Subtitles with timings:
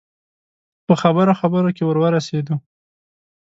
[0.87, 2.55] په خبرو خبرو کې ور ورسېدو.